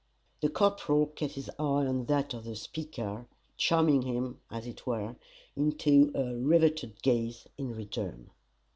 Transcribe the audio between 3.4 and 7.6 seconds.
charming him, as it were, into a riveted gaze,